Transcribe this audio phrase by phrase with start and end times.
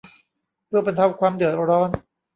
[0.67, 1.89] เพื่อบรรเทาความเดือดร้อน